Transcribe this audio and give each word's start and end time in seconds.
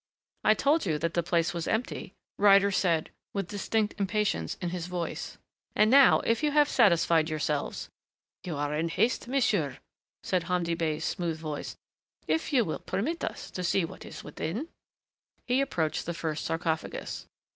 "I 0.43 0.55
told 0.55 0.87
you 0.87 0.97
that 0.97 1.13
the 1.13 1.21
place 1.21 1.53
was 1.53 1.67
empty," 1.67 2.15
Ryder 2.39 2.71
said 2.71 3.11
with 3.33 3.49
distinct 3.49 3.93
impatience 3.99 4.57
in 4.59 4.69
his 4.71 4.87
voice. 4.87 5.37
"And 5.75 5.91
now, 5.91 6.21
if 6.21 6.41
you 6.41 6.49
have 6.49 6.67
satisfied 6.67 7.29
yourselves" 7.29 7.87
"You 8.43 8.55
are 8.55 8.73
in 8.73 8.89
haste, 8.89 9.27
monsieur," 9.27 9.77
said 10.23 10.45
Hamdi 10.45 10.73
Bey's 10.73 11.05
smooth 11.05 11.37
voice. 11.37 11.77
"If 12.27 12.51
you 12.51 12.65
will 12.65 12.79
permit 12.79 13.23
us 13.23 13.51
to 13.51 13.63
see 13.63 13.85
what 13.85 14.03
is 14.03 14.23
within" 14.23 14.69
He 15.47 15.61
approached 15.61 16.07
the 16.07 16.15
first 16.15 16.45
sarcophagus. 16.45 17.27